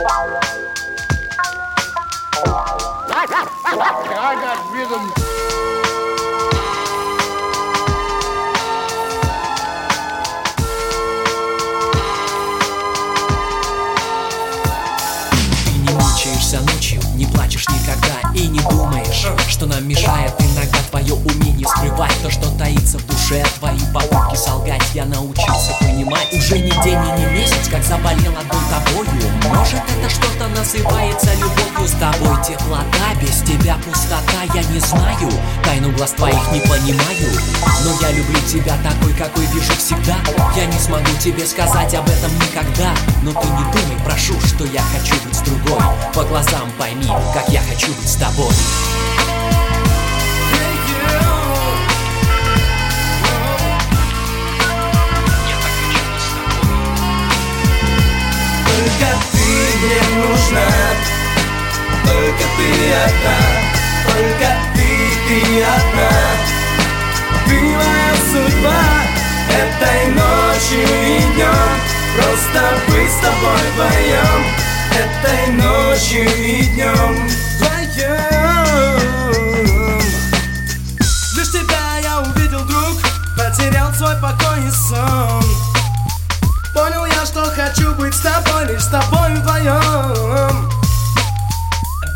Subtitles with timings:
[0.00, 0.06] Ты
[15.70, 21.68] не мучаешься ночью, не плачешь никогда И не думаешь, что нам мешает иногда Твое умение
[21.68, 24.80] скрывать то, что таится в душе Твои попытки солгать.
[24.94, 26.32] Я научился понимать.
[26.32, 29.32] Уже не день и не месяц, как заболел одной тобою.
[29.48, 31.88] Может это что-то называется любовью?
[31.88, 34.42] С тобой теплота, без тебя пустота.
[34.54, 35.30] Я не знаю,
[35.64, 37.40] тайну глаз твоих не понимаю.
[37.84, 40.16] Но я люблю тебя такой, какой вижу всегда.
[40.56, 42.92] Я не смогу тебе сказать об этом никогда.
[43.22, 45.82] Но ты не думай, прошу, что я хочу быть с другой.
[46.14, 48.52] По глазам пойми, как я хочу быть с тобой
[62.40, 63.38] Только ты одна
[64.06, 64.88] Только ты,
[65.28, 66.10] ты одна
[67.46, 68.82] Ты моя судьба
[69.50, 71.70] Этой ночью и днем
[72.16, 74.40] Просто быть с тобой вдвоем
[74.92, 77.28] Этой ночью и днем
[81.36, 82.96] Лишь тебя я увидел, друг
[83.36, 85.44] Потерял свой покой и сон
[86.72, 90.79] Понял я, что хочу быть с тобой, лишь с тобой вдвоем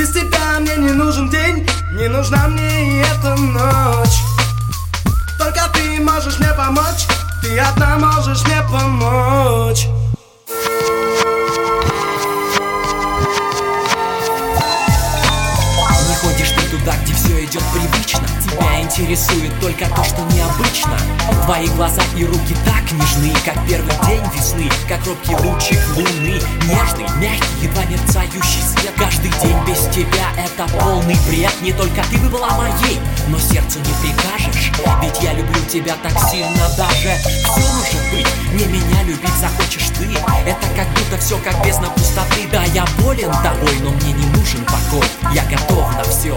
[0.00, 4.22] Без тебя мне не нужен день, не нужна мне и эта ночь.
[5.38, 7.06] Только ты можешь мне помочь,
[7.42, 9.88] ты одна можешь мне помочь.
[16.08, 18.26] Не ходишь ты туда, где все идет привычно
[19.00, 20.96] интересует только то, что необычно.
[21.44, 27.06] Твои глаза и руки так нежны Как первый день весны Как робкий лучик луны Нежный,
[27.16, 28.92] мягкий, едва мерцающий свет.
[28.96, 31.52] Каждый день без тебя это полный бред.
[31.62, 34.72] Не только ты бы была моей Но сердцу не прикажешь.
[35.02, 40.08] Ведь я люблю тебя так сильно даже Все может быть, не меня любить захочешь ты.
[40.46, 42.48] Это как будто все как бездна пустоты.
[42.52, 45.06] Да, я болен тобой, но мне не нужен покой.
[45.32, 46.36] Я готов на все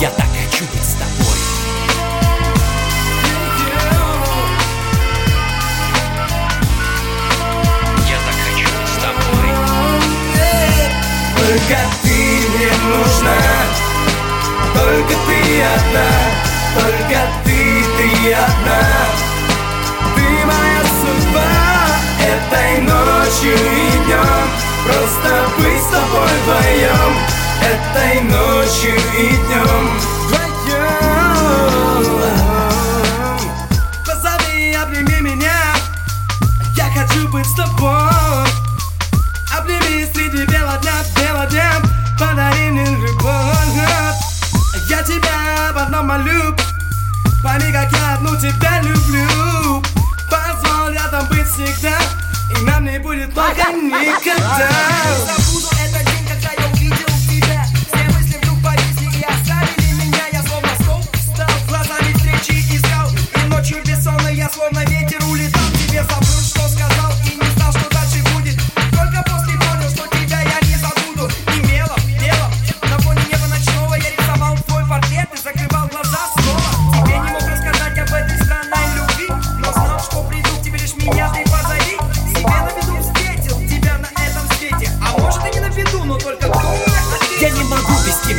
[0.00, 1.49] Я так хочу быть с тобой
[15.60, 16.08] ты одна
[16.74, 18.80] Только ты, ты одна
[20.14, 21.48] Ты моя судьба
[22.20, 24.46] Этой ночью и днем
[24.84, 27.12] Просто быть с тобой вдвоем
[27.60, 30.19] Этой ночью и днем
[53.12, 55.39] И нам не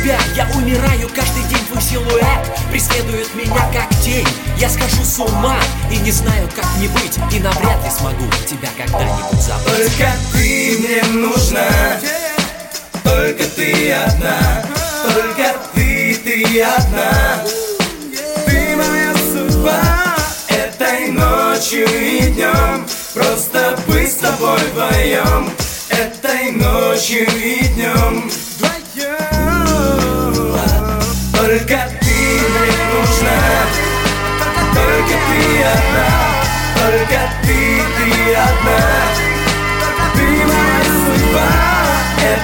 [0.02, 4.26] тебя, я умираю каждый день Твой силуэт преследует меня как тень.
[4.58, 5.58] Я схожу с ума
[5.90, 9.66] и не знаю, как мне быть И навряд ли смогу тебя когда-нибудь забыть.
[9.66, 11.68] Только ты мне нужна.
[13.04, 14.64] Только ты одна.
[15.04, 17.42] Только ты, ты одна.
[18.46, 19.80] Ты моя судьба
[20.48, 22.86] Этой ночью и днем.
[23.14, 25.50] Просто быть с тобой вдвоем
[25.90, 28.11] Этой ночью и днем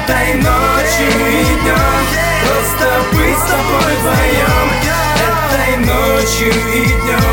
[0.09, 2.07] Этой ночью и днем
[2.47, 4.69] Просто быть с тобой вдвоем
[5.29, 7.28] Этой ночью и днем